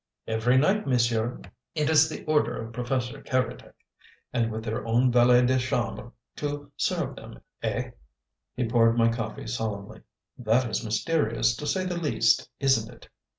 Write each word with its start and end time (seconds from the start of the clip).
"Every 0.25 0.57
night, 0.57 0.87
monsieur. 0.87 1.39
It 1.75 1.87
is 1.87 2.09
the 2.09 2.25
order 2.25 2.59
of 2.59 2.73
Professor 2.73 3.21
Keredec. 3.21 3.73
And 4.33 4.51
with 4.51 4.63
their 4.63 4.83
own 4.83 5.11
valet 5.11 5.45
de 5.45 5.59
chambre 5.59 6.11
to 6.37 6.71
serve 6.75 7.15
them. 7.17 7.39
Eh?" 7.61 7.91
He 8.55 8.67
poured 8.67 8.97
my 8.97 9.09
coffee 9.11 9.45
solemnly. 9.45 10.01
"That 10.39 10.67
is 10.71 10.83
mysterious, 10.83 11.55
to 11.55 11.67
say 11.67 11.85
the 11.85 11.99
least, 11.99 12.49
isn't 12.59 12.91
it?" 12.91 13.09